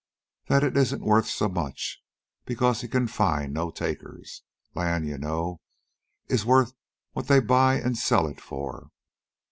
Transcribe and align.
That 0.47 0.63
it 0.63 0.75
isn't 0.77 1.03
worth 1.03 1.27
so 1.27 1.47
much; 1.47 2.01
because 2.45 2.81
he 2.81 2.87
can 2.87 3.05
find 3.05 3.53
no 3.53 3.69
takers. 3.69 4.41
Land, 4.73 5.05
you 5.07 5.19
know, 5.19 5.61
is 6.27 6.43
worth 6.43 6.73
what 7.11 7.27
they 7.27 7.39
buy 7.39 7.75
and 7.75 7.95
sell 7.95 8.25
it 8.27 8.41
for." 8.41 8.89